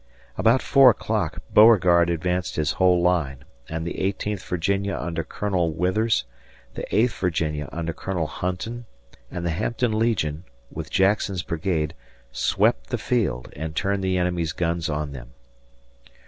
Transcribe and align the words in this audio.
About 0.35 0.63
four 0.63 0.89
o'clock 0.89 1.43
Beauregard 1.53 2.09
advanced 2.09 2.55
his 2.55 2.71
whole 2.71 3.03
line, 3.03 3.45
and 3.69 3.85
the 3.85 3.93
18th 3.99 4.41
Virginia 4.47 4.97
under 4.97 5.23
Colonel 5.23 5.69
Withers, 5.71 6.25
the 6.73 6.81
8th 6.91 7.19
Virginia 7.19 7.69
under 7.71 7.93
Colonel 7.93 8.25
Hunton, 8.25 8.87
and 9.29 9.45
the 9.45 9.51
Hampton 9.51 9.99
Legion 9.99 10.43
with 10.71 10.89
Jackson's 10.89 11.43
brigade 11.43 11.93
swept 12.31 12.87
the 12.87 12.97
field 12.97 13.53
and 13.55 13.75
turned 13.75 14.03
the 14.03 14.17
enemy's 14.17 14.53
guns 14.53 14.89
on 14.89 15.11
them. 15.11 15.33